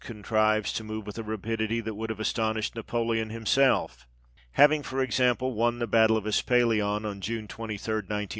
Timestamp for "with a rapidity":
1.05-1.79